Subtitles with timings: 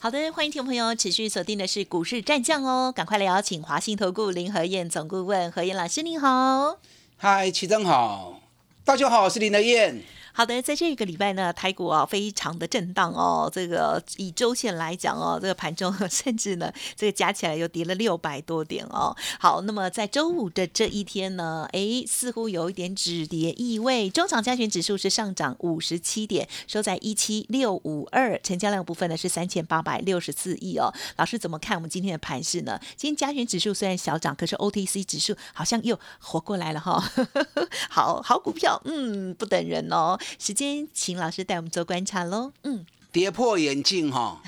[0.00, 6.78] 好的，欢迎听众朋友持续锁定的是股市战将哦，赶快来邀请华信投顾林和燕总顾问何燕老师，您好。
[7.16, 8.40] 嗨，齐正好，
[8.84, 10.00] 大家好，我是林和燕。
[10.38, 13.50] 好的，在这个礼拜呢，台股啊非常的震荡哦。
[13.52, 19.12] 这个以周线来讲哦，这个盘中 甚至呢，这个加起来又跌了六百多点哦。
[19.40, 24.08] 好，那么在周五的这一天呢，哎，似乎有一点止跌意味。
[24.08, 30.94] 中场加权指数是上涨五十七点，收在一七六五二，成交量部分呢是三千八百六十四亿哦。
[31.16, 32.78] 老师怎么看我们今天的盘势呢？
[32.96, 37.02] 今天加权指数虽然小涨，可是 OTC 指数好像又活过来了哈。
[37.90, 40.16] 好好股票，嗯，不等人哦。
[40.38, 42.52] 时间，请老师带我们做观察喽。
[42.64, 44.42] 嗯，跌破眼镜哈，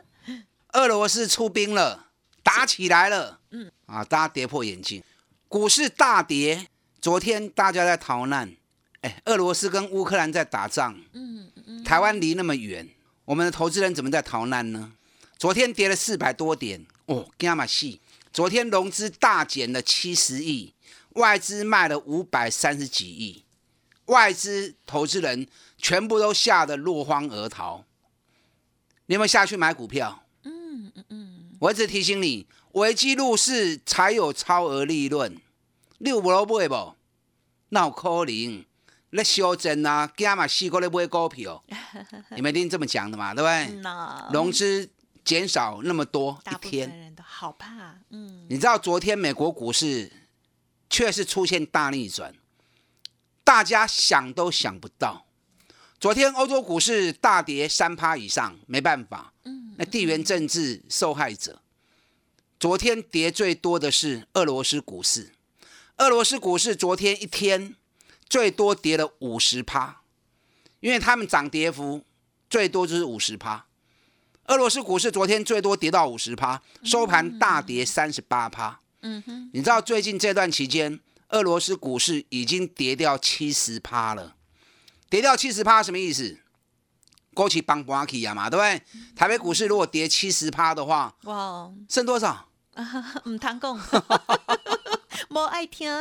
[0.72, 2.06] 俄罗斯出兵了，
[2.42, 3.40] 打起来了。
[3.50, 5.02] 嗯，啊，大家跌破眼镜，
[5.48, 6.68] 股市大跌。
[7.00, 8.54] 昨天大家在逃难，
[9.00, 11.00] 哎，俄罗斯跟乌克兰在打仗。
[11.14, 12.86] 嗯嗯台湾离那么远，
[13.24, 14.92] 我们的投资人怎么在逃难呢？
[15.38, 18.00] 昨天跌了四百多点，哦，干嘛戏？
[18.30, 20.74] 昨天融资大减了七十亿，
[21.14, 23.42] 外资卖了五百三十几亿。
[24.10, 25.46] 外资投资人
[25.78, 27.84] 全部都吓得落荒而逃。
[29.06, 30.24] 你有没有下去买股票？
[30.42, 31.50] 嗯嗯嗯。
[31.60, 35.36] 我一直提醒你，危机入市才有超额利润。
[35.98, 36.94] 你有无买不？
[37.68, 38.64] 那有可能？
[39.10, 41.62] 那修正啊，加嘛四个咧买股票。
[42.34, 43.82] 你们一定这么讲的嘛，对不对？
[44.32, 44.88] 融资
[45.24, 47.96] 减少那么多一天，人都好怕。
[48.10, 48.46] 嗯。
[48.48, 50.10] 你知道昨天美国股市
[50.88, 52.34] 确实出现大逆转。
[53.50, 55.26] 大家想都想不到，
[55.98, 61.60] 昨天欧洲股市大跌三趴以上，没办法，嗯，那地缘政治受害者。
[62.60, 65.32] 昨天跌最多的是俄罗斯股市，
[65.96, 67.74] 俄罗斯股市昨天一天
[68.28, 70.02] 最多跌了五十趴，
[70.78, 72.04] 因为他们涨跌幅
[72.48, 73.66] 最多就是五十趴。
[74.44, 78.78] 俄罗斯股市昨天最多跌到五十趴，收盘大跌三十八趴。
[79.00, 81.00] 嗯哼，你知道最近这段期间？
[81.30, 84.36] 俄罗斯股市已经跌掉七十趴了，
[85.08, 86.38] 跌掉七十趴什么意思？
[87.32, 88.82] 过去帮瓜起呀嘛，对不对？
[89.14, 92.48] 台北股市如果跌七十趴的话，哇，剩多少？
[93.26, 93.78] 唔谈讲，
[95.30, 95.92] 冇爱听，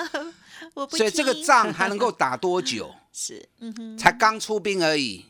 [0.73, 0.97] 我不。
[0.97, 2.93] 所以这个仗还能够打多久？
[3.13, 5.25] 是，嗯哼，才刚出兵而已，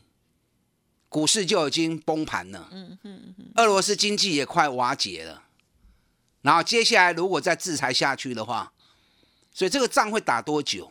[1.08, 2.68] 股市就已经崩盘了。
[2.72, 5.42] 嗯哼，俄罗斯经济也快瓦解了，
[6.42, 8.72] 然后接下来如果再制裁下去的话。
[9.52, 10.90] 所以这个仗会打多久？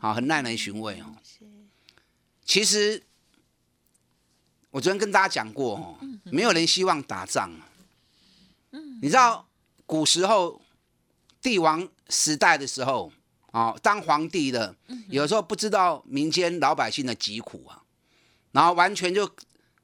[0.00, 1.14] 好，很耐人寻味哦。
[2.44, 3.02] 其实
[4.70, 7.50] 我昨天跟大家讲过哦，没有人希望打仗。
[8.70, 9.46] 嗯，你知道
[9.84, 10.62] 古时候
[11.42, 13.12] 帝王时代的时候
[13.50, 14.74] 啊，当皇帝的
[15.08, 17.82] 有时候不知道民间老百姓的疾苦啊，
[18.52, 19.28] 然后完全就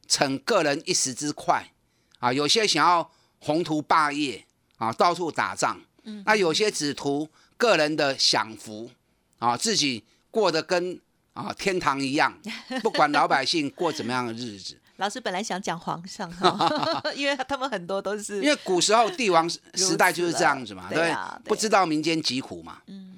[0.09, 1.73] 逞个人一时之快
[2.21, 4.47] 啊，有些想要宏图霸业
[4.79, 5.79] 啊，到处打仗。
[6.25, 7.29] 那有些只图。
[7.57, 8.91] 个人的享福
[9.39, 11.01] 啊，自己过得跟
[11.35, 12.39] 啊天堂一样，
[12.83, 14.79] 不管老百姓过怎么样的日子。
[14.97, 16.31] 老师本来想讲皇上，
[17.15, 21.15] 因为他们很多都是因为古时候帝王时代就是这样子嘛，对，
[21.45, 22.81] 不知道民间疾苦嘛。
[22.87, 23.13] 嗯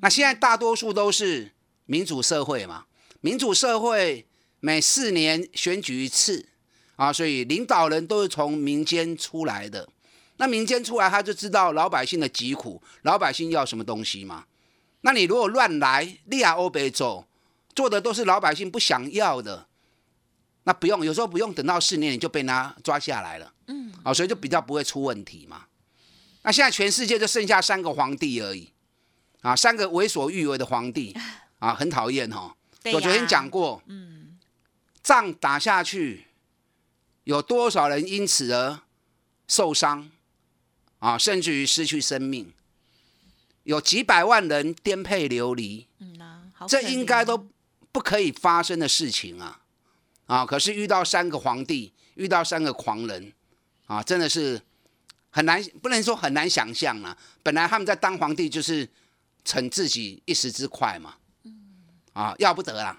[0.00, 1.52] 那现在大多数都是
[1.86, 2.86] 民主社会嘛，
[3.20, 4.26] 民主社会
[4.58, 6.44] 每四年选举一次
[6.96, 9.88] 啊，所以领导人都是从民间出来的。
[10.36, 14.46] 那民间出来，他就知道老百姓的疾苦，老百姓要什么东西嘛？
[15.02, 17.26] 那你如果乱来，利亚欧北走，
[17.74, 19.66] 做的都是老百姓不想要的，
[20.64, 23.52] 那不用，有时候不用等到四年，你就被他抓下来了。
[23.66, 25.66] 嗯，啊，所以就比较不会出问题嘛。
[26.42, 28.72] 那现在全世界就剩下三个皇帝而已，
[29.42, 31.16] 啊，三个为所欲为的皇帝，
[31.58, 32.56] 啊，很讨厌哈。
[32.92, 34.38] 我昨天讲过，嗯，
[35.02, 36.26] 仗打下去，
[37.24, 38.80] 有多少人因此而
[39.46, 40.10] 受伤？
[41.02, 42.52] 啊，甚至于失去生命，
[43.64, 46.16] 有几百万人颠沛流离，嗯
[46.68, 47.48] 这应该都
[47.90, 49.60] 不可以发生的事情啊！
[50.26, 53.32] 啊，可是遇到三个皇帝，遇到三个狂人，
[53.86, 54.62] 啊，真的是
[55.30, 57.18] 很难，不能说很难想象啊。
[57.42, 58.88] 本来他们在当皇帝就是
[59.44, 61.16] 逞自己一时之快嘛，
[62.12, 62.96] 啊，要不得啦。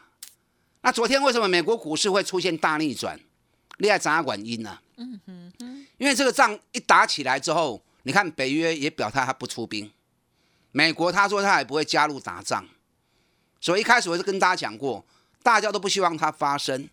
[0.82, 3.18] 那昨天为什么美国股市会出现大逆转？
[3.78, 4.78] 厉害掌管因呢？
[4.98, 7.82] 嗯哼，因为这个仗一打起来之后。
[8.04, 9.92] 你看北约也表态他不出兵，
[10.72, 12.68] 美国他说他也不会加入打仗，
[13.60, 15.06] 所以一开始我就跟大家讲过，
[15.42, 16.90] 大家都不希望它发生。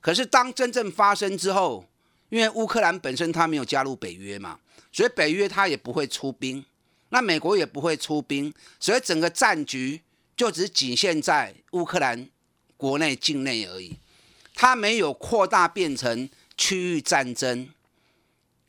[0.00, 1.88] 可是当真正发生之后，
[2.28, 4.58] 因为乌克兰本身它没有加入北约嘛，
[4.92, 6.64] 所以北约它也不会出兵，
[7.10, 10.02] 那美国也不会出兵，所以整个战局
[10.36, 12.28] 就只仅限在乌克兰
[12.76, 13.98] 国内境内而已，
[14.54, 17.68] 它没有扩大变成区域战争，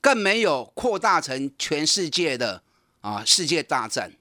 [0.01, 2.63] 更没有扩大成全世界的
[3.01, 4.13] 啊世界大战。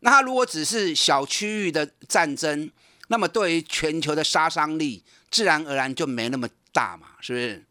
[0.00, 2.70] 那它如果只是小区域的战争，
[3.08, 7.64] 那么对于全球的杀伤力，自然而然就没那么大嘛，是不是？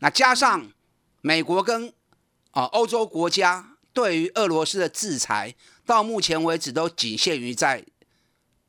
[0.00, 0.70] 那加上
[1.20, 1.92] 美国跟
[2.50, 5.54] 啊欧洲国家对于俄罗斯的制裁，
[5.86, 7.84] 到目前为止都仅限于在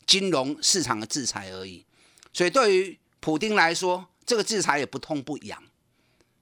[0.06, 1.86] 金融市场的制裁而已。
[2.32, 5.62] 所以对于普京来说，这个制裁也不痛不痒。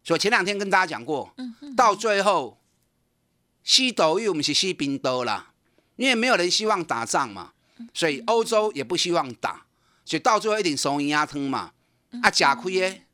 [0.04, 1.34] 所以前两天跟大家讲过，
[1.76, 2.60] 到最后
[3.64, 5.54] 西斗又不是西冰斗啦。
[5.98, 7.54] 因为没有人希望打仗嘛，
[7.94, 9.68] 所以欧洲也不希望打，
[10.04, 11.74] 所以到最后一定怂赢压吞嘛。
[12.24, 13.06] 啊，假亏耶，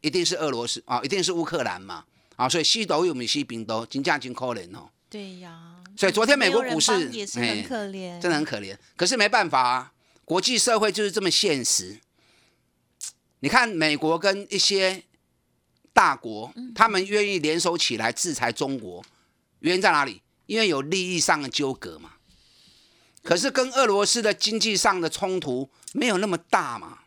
[0.00, 2.04] 一定是俄罗斯啊，一定是乌克兰嘛。
[2.34, 4.90] 啊，所以西斗有没西兵斗，金价金可怜哦。
[5.08, 5.76] 对呀。
[5.96, 8.76] 所以昨天美国股市也是很可怜，真的很可怜。
[8.96, 9.92] 可是没办法啊，
[10.24, 12.00] 国际社会就是这么现实。
[13.40, 15.04] 你看美国跟一些
[15.96, 19.02] 大国，他们愿意联手起来制裁中国，
[19.60, 20.20] 原因在哪里？
[20.44, 22.10] 因为有利益上的纠葛嘛。
[23.22, 26.98] 可是跟俄罗斯的经济上的冲突没有那么大嘛，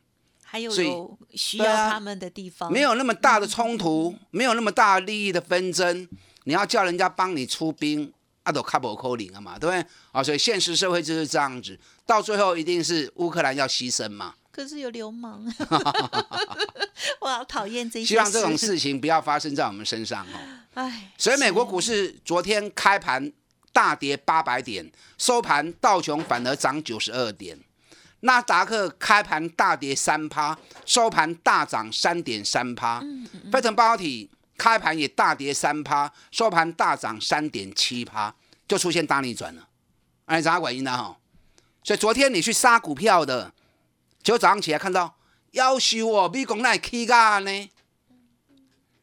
[0.44, 6.10] 还有有需要他们的地方，没有那么大的冲突，没有那么大利益的纷争，
[6.46, 8.12] 你要叫人家帮你出兵，
[8.44, 9.86] 阿都卡不扣零了嘛，对不对？
[10.12, 14.34] 啊，所以现实社会就是这样子，到最后一定是乌克兰要牺牲嘛。
[14.60, 15.42] 可是有流氓，
[17.22, 18.06] 我好讨厌这些。
[18.06, 20.38] 希望这种事情不要发生在我们身上哦。
[20.74, 23.32] 哎，所以美国股市昨天开盘。
[23.72, 27.58] 大跌八百点，收盘道琼反而涨九十二点，
[28.22, 30.58] 纳达克开盘大跌三趴，
[30.88, 33.00] 收盘大涨三点三趴。
[33.52, 38.34] 费城半导体开盘也大跌三趴，收盘大涨三点七趴，
[38.68, 39.68] 就出现大逆转了。
[40.26, 40.98] 哎，啥原因呢？
[40.98, 41.16] 哈，
[41.84, 43.54] 所以昨天你去杀股票的，
[44.30, 45.16] 就早上起来看到
[45.54, 47.70] 要修哦美国那起价呢，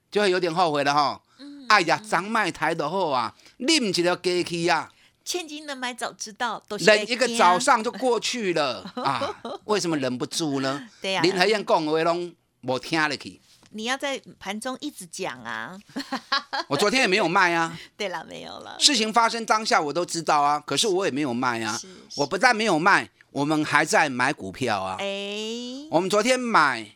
[0.09, 1.21] 就会有点后悔了哈。
[1.69, 3.35] 哎呀，长卖台的好啊！
[3.57, 4.89] 拎起了给去啊！
[5.25, 9.35] 千金难买早知道，忍一个早上就过去了啊！
[9.67, 10.89] 为什么忍不住呢？
[11.03, 13.41] 对呀，林海燕讲话拢无听入去。
[13.71, 15.79] 你要在盘中一直讲啊！
[16.69, 17.79] 我昨天也没有卖啊。
[17.97, 18.77] 对了，没有了。
[18.79, 21.79] 事情发生当下我都知道啊，可是我也没有卖啊。
[22.17, 24.97] 我不但没有卖，我们还在买股票啊。
[24.99, 26.87] 哎，我们昨天买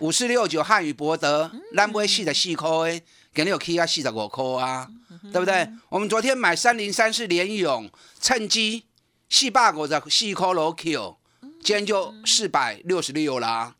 [0.00, 3.02] 五四六九汉语博德，兰博系的细扣诶。
[3.34, 4.88] 给你有 K 啊，四十五块啊，
[5.30, 5.68] 对不对？
[5.90, 7.88] 我们昨天买三零三是联勇，
[8.20, 8.84] 趁机
[9.30, 11.16] 四百五十四块罗 Q，
[11.62, 13.76] 今天就四百六十六啦。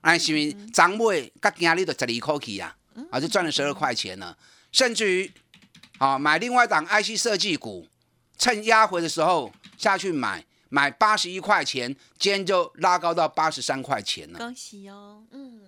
[0.00, 2.76] 哎，是咪涨尾，甲今日就十二块起啊，
[3.10, 4.36] 啊，就赚了十二块钱了。
[4.72, 5.32] 甚至于，
[5.98, 7.86] 啊，买另外一档 IC 设计股，
[8.38, 14.38] 趁压回的时候下去买，买八十一块钱，今天就拉高到八十三块钱了。
[14.38, 15.60] 恭喜哦，嗯。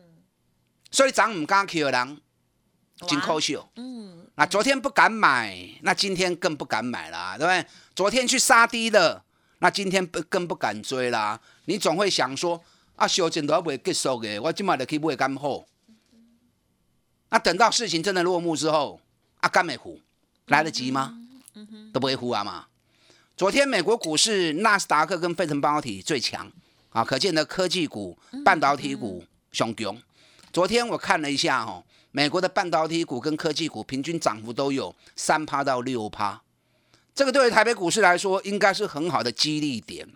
[0.90, 2.20] 所以涨唔敢 Q 的人。
[3.08, 7.66] 金扣秀，嗯，那昨天不敢买，那今天更不敢买啦，对不对？
[7.96, 9.24] 昨天去杀低的，
[9.58, 11.40] 那今天不更不敢追啦。
[11.64, 12.62] 你总会想说，
[12.96, 15.66] 啊，修正都还未结束的，我今晚就可以买干货。
[17.28, 19.00] 啊等到事情真的落幕之后，
[19.40, 20.00] 啊，干美糊
[20.46, 21.18] 来得及吗？
[21.92, 22.66] 都不会糊啊嘛。
[23.36, 26.50] 昨天美国股市纳斯达克跟费城半导体最强
[26.90, 29.96] 啊，可见的科技股、半导体股雄强。
[30.52, 31.82] 昨天我看了一下哦。
[32.14, 36.42] 美国的半导体股跟科技股平均涨幅都有三趴到六趴，
[37.14, 40.06] 这个对于台北股市来说应该是很好的激励点。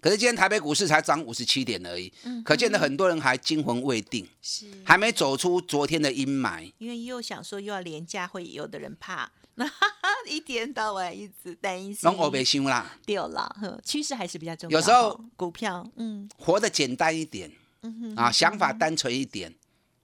[0.00, 6.72] 可是今天台北股市才涨五十七点而已，嗯可见得很多人还惊魂未定，是还没走出昨天的阴霾。
[6.78, 9.70] 因为又想说又要廉价，会有的人怕，那
[10.28, 11.98] 一天到晚一直担心。
[12.02, 14.78] 拢我别想啦，掉了，趋势还是比较重要。
[14.78, 17.50] 有时候股票，嗯，活得简单一点，
[17.82, 19.54] 嗯哼，啊，想法单纯一点。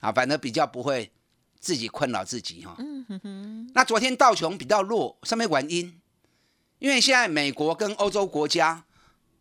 [0.00, 1.10] 啊，反正比较不会
[1.58, 2.76] 自己困扰自己哈。
[2.78, 3.70] 嗯哼哼。
[3.74, 6.00] 那昨天道琼比较弱，上面原因，
[6.78, 8.84] 因为现在美国跟欧洲国家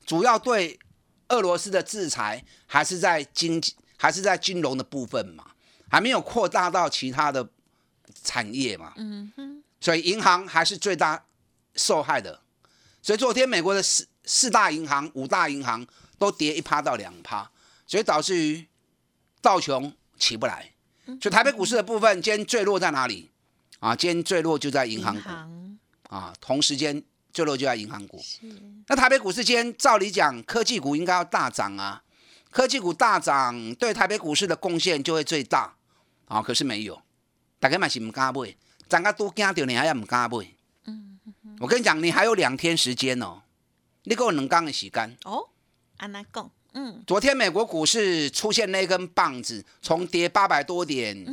[0.07, 0.79] 主要对
[1.27, 5.45] 俄罗斯的制裁还是在经济，还是在金融的部分嘛，
[5.87, 7.47] 还没有扩大到其他的
[8.23, 8.93] 产业嘛。
[8.97, 9.63] 嗯哼。
[9.79, 11.23] 所以银行还是最大
[11.75, 12.41] 受害的。
[13.03, 15.85] 所以昨天美国的四四大银行、五大银行
[16.17, 17.51] 都跌一趴到两趴，
[17.85, 18.65] 所以导致于
[19.39, 19.93] 道琼。
[20.19, 20.73] 起不来，
[21.21, 23.29] 所以台北股市的部分今天坠落在哪里？
[23.77, 25.29] 啊，今天坠落就在银行股
[26.09, 27.03] 啊，同时间
[27.38, 28.20] 最弱就在银行股。
[28.88, 32.01] 那台北股市今天照理讲，科技股应该要大涨啊，
[32.50, 35.75] 科技股大涨对台北股市的贡献就会最大。
[36.25, 37.00] 啊，可是没有，
[37.60, 38.56] 大家嘛是唔敢买，
[38.89, 40.48] 涨个都惊到你还要唔敢买。
[40.86, 41.20] 嗯，
[41.60, 43.44] 我跟你讲，你还有两天时间哦，
[44.06, 45.48] 你给我能刚的洗干哦，
[45.98, 46.50] 安那讲。
[46.74, 51.24] 嗯，昨天美国股市出现那根棒子，从跌八百多点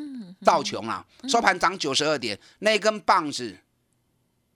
[0.44, 3.56] 到穷啊，收盘涨九十二点，那根棒子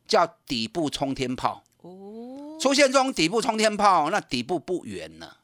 [0.08, 1.62] 叫底部冲天炮。
[1.82, 5.36] 哦，出现这种底部冲天炮，那底部不远了。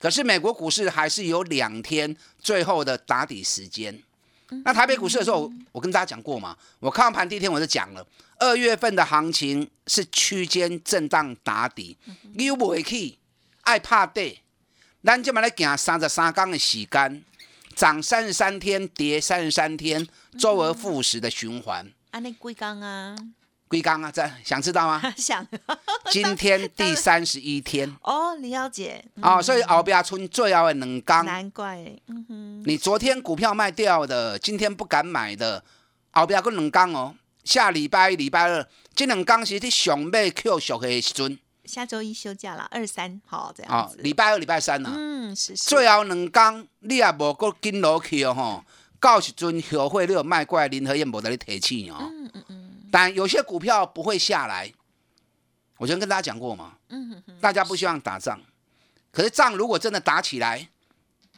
[0.00, 4.02] 可是美国股市还是有两天最后的打底时间。
[4.64, 8.04] 那台北股市的时候，我跟大家讲过嘛，我看完盘第一天我就讲了，
[8.38, 11.96] 二月份的行情是区间震荡打底，
[12.34, 13.16] 你又不会去
[13.60, 14.40] 爱怕跌。
[15.04, 17.24] 咱今嘛来行三十三天的时间，
[17.76, 21.86] 涨三十三天，跌三十三天，周而复始的循环。
[22.10, 23.14] 安尼几天啊？
[23.70, 24.10] 几天啊？
[24.10, 25.00] 这想知道吗？
[25.16, 25.46] 想。
[26.10, 27.88] 今天第三十一天。
[28.02, 29.04] 哦，了解。
[29.22, 31.24] 哦，所以后边村最后的两缸。
[31.24, 31.76] 难怪。
[32.08, 32.62] 嗯哼。
[32.66, 35.62] 你昨天股票卖掉的，今天不敢买的，
[36.10, 37.14] 后边个两缸哦。
[37.44, 41.38] 下礼拜礼拜二，这两缸是你上买 Q 熟的时阵。
[41.64, 43.96] 下周一休假了，二三好这样子。
[43.98, 44.92] 礼拜二、礼拜三呢？
[44.92, 45.64] 嗯，是是。
[45.64, 48.64] 最后两缸你也无够跟落去哦吼，
[48.98, 51.96] 到时阵后悔你有卖过来，林和燕无得你提起哦。
[52.00, 52.69] 嗯嗯嗯。
[52.90, 54.72] 但有些股票不会下来，
[55.76, 56.76] 我昨天跟大家讲过嘛。
[56.88, 57.22] 嗯。
[57.40, 58.40] 大家不希望打仗，
[59.10, 60.68] 可是仗如果真的打起来，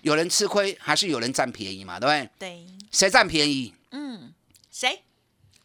[0.02, 2.00] 有人吃亏还是有人占便宜嘛？
[2.00, 2.30] 对不对？
[2.38, 2.66] 对。
[2.90, 3.74] 谁占便宜？
[3.90, 4.32] 嗯，
[4.70, 5.02] 谁？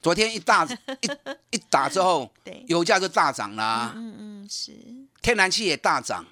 [0.01, 0.63] 昨天一大
[1.01, 2.31] 一一打之后，
[2.67, 3.91] 油价就大涨了。
[3.95, 4.71] 嗯嗯是。
[5.21, 6.25] 天然气也大涨，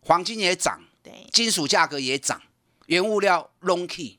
[0.00, 2.42] 黄金也涨，对，金属价格也涨，
[2.86, 4.18] 原物料 long key。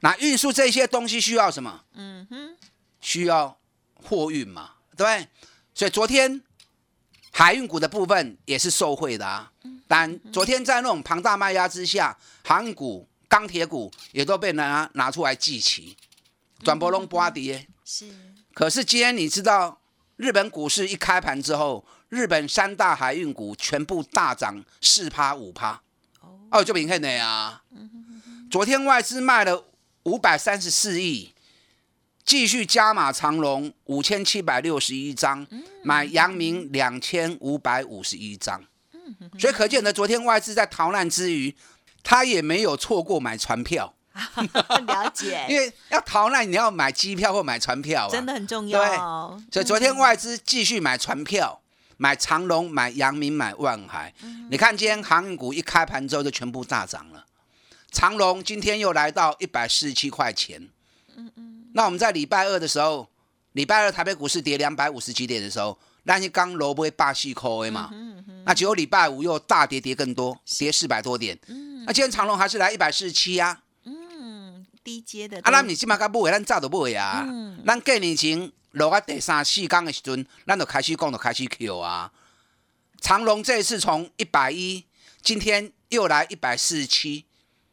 [0.00, 1.84] 那运输这些东西需要什么？
[1.94, 2.53] 嗯哼，
[3.04, 3.56] 需要
[3.94, 5.28] 货运嘛，对不对？
[5.74, 6.40] 所以昨天
[7.30, 9.52] 海运股的部分也是受惠的啊。
[9.86, 15.94] 但昨天在那种庞大卖压之下，航运股、钢铁股也都被拿拿出来祭旗。
[16.62, 18.10] 转波龙波跌，是。
[18.54, 19.78] 可是今天你知道，
[20.16, 25.82] 日本股市一开盘之后，日本三大海运股全部大涨四趴五趴。
[26.50, 27.62] 哦，就明看的呀。
[28.50, 29.64] 昨天外资卖了
[30.04, 31.33] 五百三十四亿，
[32.24, 35.46] 继续加码长隆五千七百六十一张，
[35.82, 38.62] 买阳明两千五百五十一张。
[39.38, 41.54] 所以可见呢，昨天外资在逃难之余，
[42.02, 43.94] 他也没有错过买船票。
[44.86, 48.80] 了解， 因为要逃难，你要买机票或买船票，真的很重要。
[48.80, 51.60] 对，所以昨天外资继续买船票，
[51.96, 54.14] 买长龙、买阳明、买万海。
[54.50, 57.26] 你看今天航运股一开盘之后就全部大涨了。
[57.90, 60.68] 长龙今天又来到一百四十七块钱。
[61.16, 61.53] 嗯嗯。
[61.76, 63.08] 那我们在礼拜二的时候，
[63.52, 67.90] 礼拜二台北股市跌两百五十几点的时候，那些刚萝卜霸气扣 A 嘛。
[67.92, 68.44] 嗯嗯。
[68.46, 71.38] 那结果礼拜五又大跌，跌更多，跌四百多点。
[71.48, 71.84] 嗯。
[71.84, 73.60] 那今天长隆还是来一百四十七呀。
[74.84, 77.26] 低阶的啊，那你即马甲买，咱早都不会啊。
[77.66, 82.12] 咱过年前落啊第三四天的时阵，咱就开始讲，就开始 Q 啊。
[83.00, 84.84] 长隆这一次从一百一，
[85.22, 87.24] 今天又来一百四十七，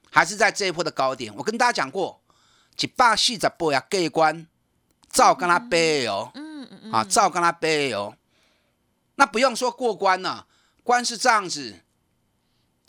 [0.09, 1.35] 还是在这一波的高点。
[1.35, 2.20] 我跟大家讲过，
[2.81, 4.47] 一百四十八啊，过关
[5.09, 6.31] 照跟他背哦。
[6.35, 6.91] 嗯嗯嗯。
[6.91, 8.15] 啊，照跟他背哦。
[9.15, 10.47] 那不用说过关了，
[10.83, 11.79] 关是这样子。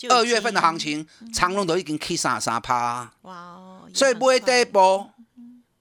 [0.08, 3.12] 二月份的行情，长隆都已经起三三趴。
[3.22, 3.88] 哇哦！
[3.94, 5.08] 所以买第一步，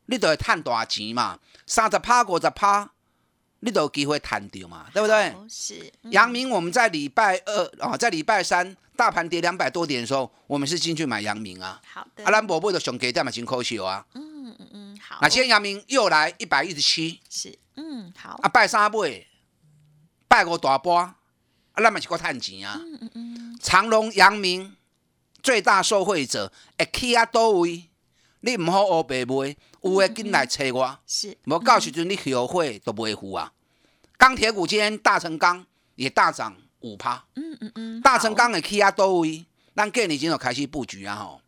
[0.05, 1.39] 你都会赚大钱嘛。
[1.65, 2.91] 三十趴、五十趴，
[3.61, 5.33] 你都有机会谈掉嘛，对不对？
[5.49, 5.91] 是。
[6.09, 11.79] 阳明，我们在礼拜二啊，在礼拜三大盘跌两百多点的时候，我们是进去买阳明啊。
[11.93, 12.23] 好的。
[12.25, 14.05] 啊，咱宝贝的熊给在嘛，真可惜啊。
[14.15, 15.19] 嗯嗯嗯，好。
[15.21, 17.19] 那今天阳明又来一百一十七。
[17.29, 17.57] 是。
[17.75, 18.39] 嗯，好。
[18.41, 19.25] 啊，拜三买，
[20.27, 21.15] 拜五大波，啊，
[21.75, 22.79] 咱嘛是够趁钱啊。
[22.79, 23.59] 嗯嗯嗯。
[23.61, 24.75] 长隆、阳明
[25.43, 27.85] 最大受惠者，会去啊多位？
[28.43, 30.99] 你唔好乌白买，有诶紧来找我。
[31.05, 33.51] 是，无到时阵你后悔都不会付啊。
[34.17, 37.25] 钢铁股今天大成钢也大涨五趴。
[37.35, 38.01] 嗯嗯嗯。
[38.01, 39.45] 大成钢的起啊多位？
[39.75, 41.41] 咱过年前就开始布局啊吼。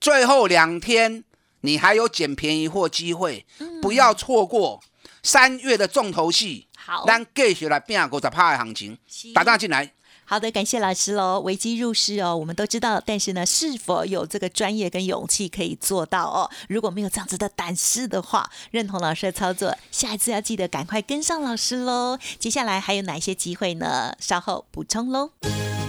[0.00, 1.24] 最后两天
[1.60, 3.44] 你还有捡便宜货机会，
[3.82, 4.82] 不要错过
[5.22, 6.68] 三月的重头戏。
[6.76, 8.98] 好，咱继续来拼五十趴的行情，
[9.34, 9.92] 打单进来。
[10.26, 11.40] 好的，感谢老师喽。
[11.40, 16.50] 危机入市哦，我们都知道，但是呢，是否有这个专业跟勇气可以做到哦？
[16.68, 22.18] 如果没有这样子的胆识的话，认同老师的操作，下一次要记得赶快跟上老师喽。
[22.38, 24.14] 接下来还有哪些机会呢？
[24.18, 25.30] 稍后补充喽。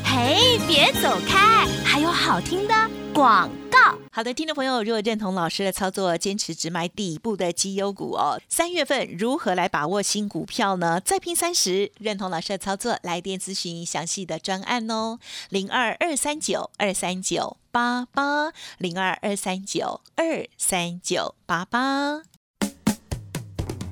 [0.04, 2.74] 嘿，别走开，还有好听的
[3.16, 3.98] 广告。
[4.12, 11.00] 好的，听众朋友，如果认同老师的操作，坚持只买底部的绩优股哦，三月份如何来把握新股票呢？
[11.00, 15.18] 再拼三十，认同老师的操作，来电咨询详细的专案哦，
[15.50, 22.35] 零二二三九二三九八八，零二二三九二三九八八。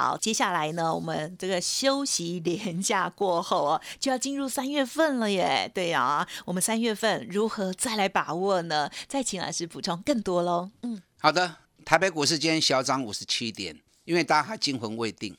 [0.00, 5.70] 好，接下来呢，我们这个休息年假过后哦，就要进入三月份了耶。
[5.74, 8.90] 对呀，我们三月份如何再来把握呢？
[9.06, 10.70] 再请老师补充更多喽。
[10.84, 11.54] 嗯，好的。
[11.84, 15.36] 台北股市今天小涨五十七点，因为大家还惊魂未定。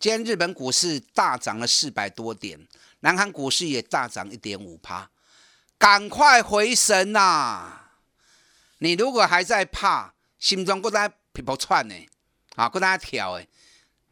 [0.00, 2.58] 今天日本股市大涨了四百多点，
[3.00, 5.08] 南韩股市也大涨一点五趴。
[5.78, 7.82] 赶快回神呐！
[8.78, 11.94] 你如果还在怕，心中搁在皮包窜呢，
[12.56, 13.48] 啊，搁在跳诶。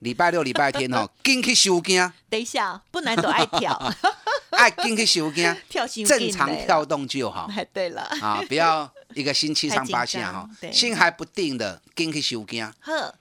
[0.01, 2.13] 礼拜六、礼拜天哦， 进去收惊。
[2.29, 3.93] 等一下，不难都爱跳，
[4.51, 7.51] 爱进去收惊， 跳正常跳动就好。
[7.57, 12.71] 哎，对了，啊，不要一个星期上八下哈，心还不定的，进去收惊。
[12.81, 13.15] 呵，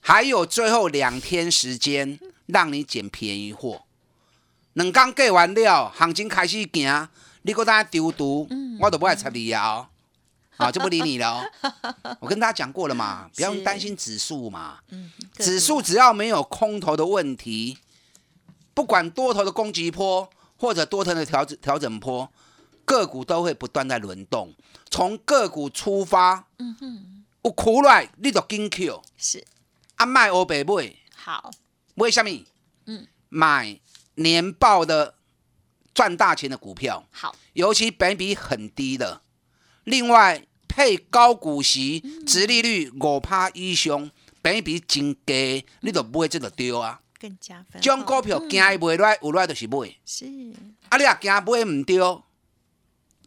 [0.00, 3.82] 还有最后两天时间，让你捡便宜货。
[4.74, 7.08] 两刚过完了，行情开始行，
[7.42, 8.48] 你搁在丢毒，
[8.80, 9.86] 我都不爱插你哦。
[10.58, 11.40] 啊，就不理你了。
[11.62, 14.78] 哦 我跟大家讲过了嘛，不要担心指数嘛。
[15.38, 17.78] 指数只要没有空头的问题，
[18.72, 22.30] 不管多头的攻击波或者多头的调整调整波，
[22.84, 24.54] 个股都会不断在轮动。
[24.90, 29.44] 从个股出发，嗯哼，有苦来你就跟 Q 是
[29.96, 31.50] 啊，卖欧北买好，
[31.96, 32.30] 为什么？
[32.86, 33.80] 嗯，买
[34.14, 35.14] 年报的
[35.92, 39.22] 赚大钱的股票，好，尤其本比很低的。
[39.84, 44.10] 另外配高股息、殖利率五趴以上，
[44.42, 47.00] 比比真低，你都买这个丢啊！
[47.20, 47.80] 更加分。
[47.80, 49.94] 将股票惊伊卖来，有来就是买。
[50.04, 50.26] 是。
[50.88, 52.22] 啊，你啊惊买唔丢，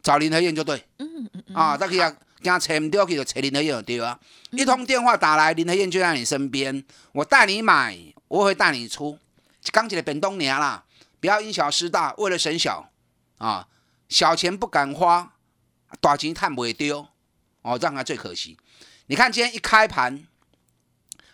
[0.03, 0.83] 找林和燕就对。
[0.97, 1.55] 嗯嗯嗯。
[1.55, 2.09] 啊，再去啊
[2.41, 4.19] 惊找唔到，去就找林和燕就对啊。
[4.51, 9.17] 一通电话打来，林和燕就在你身边，我带你买，我会带你出。
[9.71, 10.83] 刚起来本东年啦，
[11.19, 12.89] 不要因小失大，为了省小
[13.37, 13.67] 啊，
[14.09, 15.33] 小钱不敢花。
[16.01, 17.07] 大钱探不会丢
[17.61, 18.57] 哦，这样还最可惜。
[19.07, 20.25] 你看今天一开盘，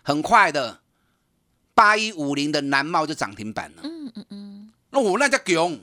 [0.03, 0.81] 很快的，
[1.73, 3.81] 八一五零的南茂就涨停板了。
[3.83, 4.73] 嗯嗯嗯。
[4.91, 5.81] 那我那叫囧。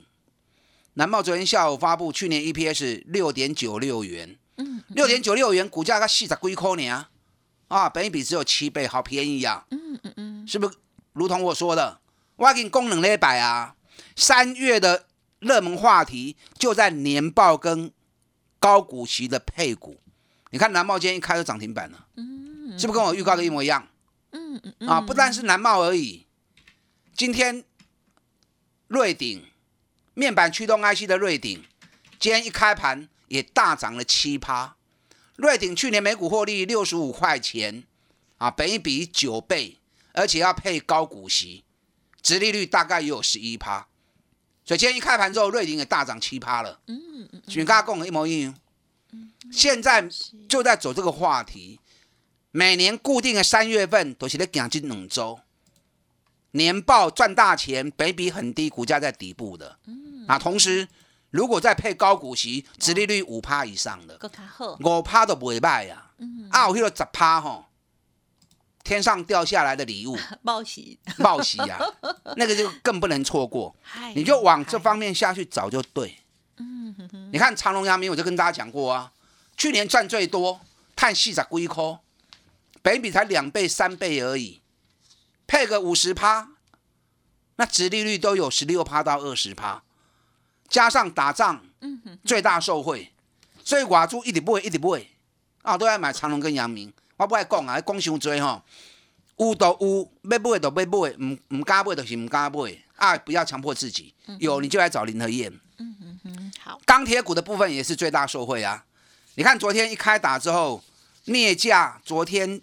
[0.94, 4.38] 南茂昨天下午发布，去年 EPS 六点九六元。
[4.56, 4.82] 嗯。
[4.88, 7.08] 六点九六元，股价才四十几块呢。
[7.68, 9.66] 啊，本一比只有七倍，好便宜啊。
[9.70, 10.48] 嗯嗯嗯。
[10.48, 10.76] 是不是？
[11.12, 12.00] 如同我说的，
[12.36, 13.74] 我给你功能一百啊。
[14.14, 15.06] 三月的
[15.40, 17.92] 热门话题就在年报跟。
[18.60, 20.00] 高股息的配股，
[20.50, 23.88] 你看南茂今天一开就涨停板了，嗯，是不是跟我预告的一模一样？
[24.32, 26.26] 嗯嗯啊，不但是南茂而已，
[27.16, 27.64] 今天
[28.86, 29.44] 瑞鼎
[30.14, 31.64] 面板驱动 IC 的瑞鼎，
[32.20, 34.76] 今天一开盘也大涨了七趴。
[35.36, 37.84] 瑞鼎去年每股获利六十五块钱，
[38.36, 39.78] 啊，本一比九倍，
[40.12, 41.64] 而且要配高股息，
[42.20, 43.88] 殖利率大概也有十一趴。
[44.70, 46.78] 所以今天一开盘之后，瑞鼎也大涨七趴了。
[46.86, 48.54] 嗯嗯，全家共一模一样。
[49.50, 50.08] 现在
[50.48, 51.80] 就在走这个话题，
[52.52, 55.40] 每年固定的三月份都是在讲金两周，
[56.52, 59.76] 年报赚大钱，本比很低，股价在底部的。
[59.86, 60.86] 嗯，啊，同时
[61.30, 64.20] 如果再配高股息，殖利率五趴以上的，
[64.84, 66.12] 五趴都不会卖呀。
[66.18, 67.64] 嗯，啊，有迄个十趴吼。
[68.82, 70.98] 天上掉下来的礼物， 报喜。
[71.18, 71.78] 报喜呀，
[72.36, 73.74] 那个就更不能错过。
[74.14, 76.16] 你就往这方面下去找就对。
[76.56, 79.12] 嗯哼哼，你看长隆、阳明，我就跟大家讲过啊，
[79.56, 80.60] 去年赚最多，
[80.94, 82.00] 碳细在龟壳，
[82.82, 84.60] 北比才两倍、三倍而已，
[85.46, 86.48] 配个五十趴，
[87.56, 89.82] 那殖利率都有十六趴到二十趴，
[90.68, 91.62] 加上打仗，
[92.24, 93.12] 最大受惠，
[93.64, 95.10] 所以寡猪一直不会，一直不会。
[95.62, 96.92] 啊，都要买长隆跟阳明。
[97.20, 98.62] 我不爱讲啊，讲伤多吼。
[99.36, 100.84] 有都有，要买就要买，
[101.18, 102.82] 唔唔敢买就是唔敢买。
[102.96, 105.52] 啊，不要强迫自己，有你就来找林和燕。
[105.76, 106.80] 嗯嗯嗯，好。
[106.86, 108.86] 钢铁股的部分也是最大受惠啊。
[109.34, 110.82] 你看昨天一开打之后，
[111.26, 112.58] 镍价昨天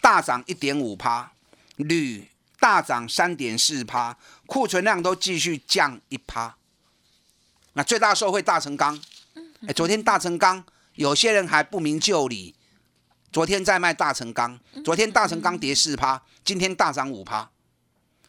[0.00, 1.30] 大涨一点五趴，
[1.76, 2.28] 铝
[2.58, 6.56] 大涨三点四趴，库存量都继续降一趴。
[7.74, 9.00] 那最大受惠大成钢，
[9.68, 12.56] 哎，昨天大成钢有些人还不明就里。
[13.34, 17.50] 昨天在卖大成钢，昨天大成钢跌四趴，今天大涨五趴。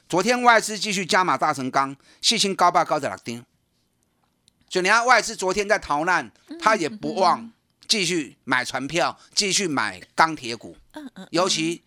[0.10, 3.46] 昨天外资继续加码大成钢，信心高吧高在哪丁？
[4.68, 7.52] 所以你看外资昨天在逃难，他也不忘
[7.88, 10.76] 继续买船票，继续买钢铁股。
[11.30, 11.84] 尤其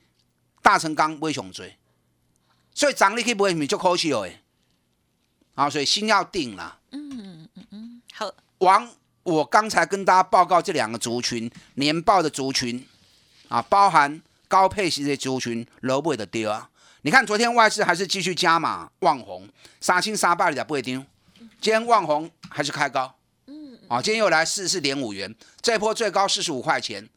[0.63, 1.77] 大成钢微熊追，
[2.73, 4.41] 所以涨力可以不会米就可惜了哎。
[5.57, 6.79] 好，所以心要定了。
[6.93, 8.33] 嗯嗯嗯，好。
[8.59, 8.89] 王，
[9.25, 12.87] 我刚才跟大家报告这两个族群年报的族群。
[13.49, 16.69] 啊，包含高配息的族群，楼不会的丢啊！
[17.03, 19.49] 你看昨天外资还是继续加码，旺红
[19.81, 21.03] 三千三百里的不会丢，
[21.61, 23.15] 今天旺红还是开高，
[23.47, 27.09] 嗯，啊，今天又来四十四点五元，这波最高四十五块钱，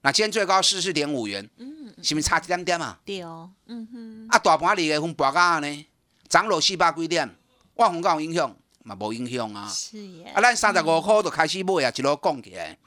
[0.00, 2.98] 那今天最高四十四点五元，嗯，是不是差一点点啊？
[3.04, 5.86] 对哦，嗯哼，啊，大盘里的分博价呢，
[6.28, 7.36] 涨落四百几点，
[7.74, 8.56] 旺红有影响？
[8.82, 8.96] 嘛？
[8.98, 12.78] 无影响啊，是耶，啊，咱三十五块就开始买啊，一路讲起来，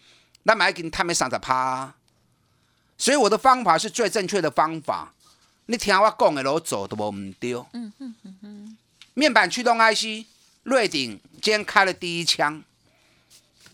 [0.43, 1.93] 咱买紧探咩三十趴。
[2.99, 5.13] 所以我的方法是最正确的方法，
[5.67, 7.65] 你听我讲的路走都无唔丢。
[7.71, 8.77] 嗯嗯嗯嗯。
[9.13, 10.25] 面板驱动 IC，
[10.63, 12.62] 瑞鼎今天开了第一枪。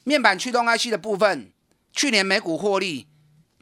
[0.04, 1.52] 面板驱动 IC 的部分，
[1.92, 3.08] 去年每股获利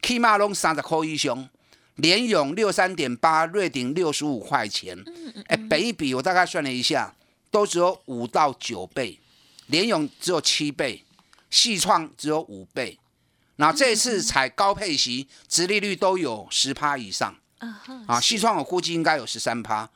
[0.01, 1.47] 起码拢三十块以上，
[1.95, 5.01] 联勇六三点八，瑞鼎六十五块钱。
[5.47, 7.15] 哎，比一比，我大概算了一下，
[7.49, 9.17] 都只有五到九倍，
[9.67, 11.05] 联勇只有七倍，
[11.49, 12.99] 细创只有五倍。
[13.57, 17.35] 那这次采高配息，殖利率都有十趴以上。
[18.07, 19.89] 啊，西创我估计应该有十三趴，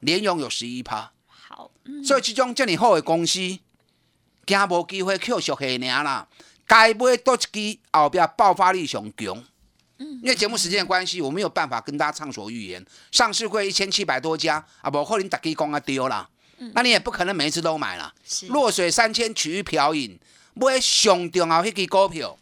[0.00, 1.12] 联勇有十一趴。
[1.26, 1.70] 好，
[2.04, 3.38] 所以这种这么好的公司，
[4.44, 6.26] 惊无机会扣熟下尔啦。
[6.66, 9.44] 该买多一支，后边爆发力上强。
[9.98, 12.84] 嗯，因为节目时间的关系，我没有办法跟大家畅所欲言。
[13.12, 16.28] 上市会一千七百多家，啊，不可能大家讲啊丢啦。
[16.74, 18.12] 那你也不可能每一次都买了。
[18.48, 20.18] 落水三千，取于瓢饮。
[20.54, 22.36] 买上重要迄支股票。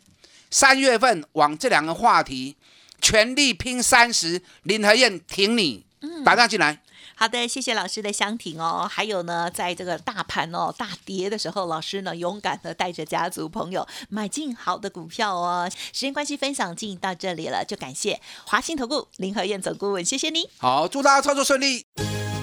[0.50, 2.56] 三月份往这两个话题
[3.00, 5.86] 全力拼三十，林和燕挺你，
[6.24, 6.82] 打上进来。
[7.14, 8.88] 好的，谢谢老师的相挺哦。
[8.90, 15.70] 还有呢，在这个大盘哦大跌的时候，老师呢勇敢的带着家族朋友买进好的股票哦。
[15.92, 20.48] 时间关系，分享进到这里了，就感谢华兴投顾林和燕总顾问，谢谢你。
[20.56, 21.84] 好，祝大家操作顺利。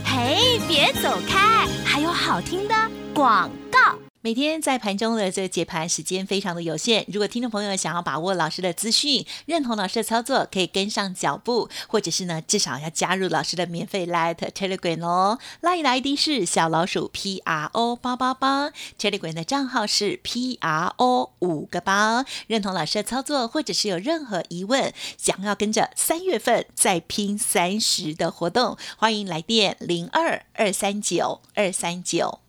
[0.05, 2.75] 嘿，别走开，还有好听的
[3.15, 4.06] 广告。
[4.27, 15.39] 每天在盘中的这个解盘时间非常的有限，如果听众朋友想要把握老师的资讯，认同老师的操作，可以跟上脚步，或者是呢至少要加入老师的免费 Light Telegram 哦。
[15.61, 22.25] Light ID 是小老鼠 P R O 八八八，Telegram 的账号是 P R O 五个八。
[22.47, 32.41] 认同老师的操作，或者是有任何疑问，想要跟着三月份再拼三十的活动，欢迎来电零二二三九二三九。